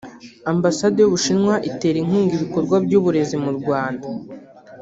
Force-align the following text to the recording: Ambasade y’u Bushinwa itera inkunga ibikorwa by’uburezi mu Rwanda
Ambasade 0.51 0.97
y’u 1.01 1.13
Bushinwa 1.13 1.55
itera 1.69 1.97
inkunga 1.99 2.31
ibikorwa 2.35 2.75
by’uburezi 2.85 3.35
mu 3.43 3.51
Rwanda 3.59 4.07